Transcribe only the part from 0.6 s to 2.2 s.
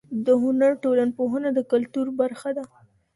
ټولنپوهنه د کلتور